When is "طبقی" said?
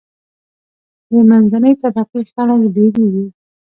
1.83-2.21